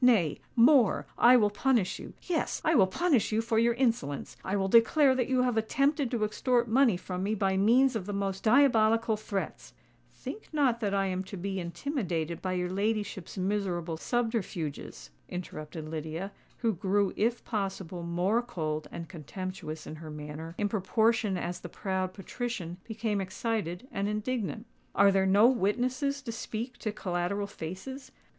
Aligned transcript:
Nay—more: 0.03 1.05
I 1.15 1.37
will 1.37 1.51
punish 1.51 1.99
you—yes, 1.99 2.59
I 2.65 2.73
will 2.73 2.87
punish 2.87 3.31
you 3.31 3.39
for 3.39 3.59
your 3.59 3.75
insolence! 3.75 4.35
I 4.43 4.55
will 4.55 4.67
declare 4.67 5.13
that 5.13 5.29
you 5.29 5.43
have 5.43 5.57
attempted 5.57 6.09
to 6.09 6.23
extort 6.23 6.67
money 6.67 6.97
from 6.97 7.21
me 7.21 7.35
by 7.35 7.55
means 7.55 7.95
of 7.95 8.07
the 8.07 8.11
most 8.11 8.41
diabolical 8.41 9.15
threats——" 9.15 9.73
"Think 10.11 10.49
not 10.51 10.79
that 10.79 10.95
I 10.95 11.05
am 11.05 11.21
to 11.25 11.37
be 11.37 11.59
intimidated 11.59 12.41
by 12.41 12.53
your 12.53 12.71
ladyship's 12.71 13.37
miserable 13.37 13.95
subterfuges," 13.95 15.11
interrupted 15.29 15.87
Lydia, 15.87 16.31
who 16.57 16.73
grew 16.73 17.13
if 17.15 17.45
possible 17.45 18.01
more 18.01 18.41
cold 18.41 18.87
and 18.91 19.07
contemptuous 19.07 19.85
in 19.85 19.97
her 19.97 20.09
manner 20.09 20.55
in 20.57 20.67
proportion 20.67 21.37
as 21.37 21.59
the 21.59 21.69
proud 21.69 22.15
patrician 22.15 22.77
became 22.87 23.21
excited 23.21 23.87
and 23.91 24.09
indignant. 24.09 24.65
"Are 24.95 25.11
there 25.11 25.27
no 25.27 25.45
witnesses 25.45 26.23
to 26.23 26.31
speak 26.31 26.79
to 26.79 26.91
collateral 26.91 27.45
faces? 27.45 28.11